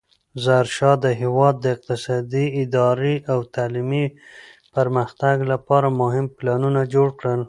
ظاهرشاه 0.43 0.95
د 1.05 1.07
هېواد 1.21 1.55
د 1.59 1.65
اقتصادي، 1.75 2.45
اداري 2.63 3.15
او 3.31 3.39
تعلیمي 3.55 4.05
پرمختګ 4.75 5.35
لپاره 5.51 5.87
مهم 6.01 6.25
پلانونه 6.37 6.81
جوړ 6.93 7.09
کړل. 7.19 7.39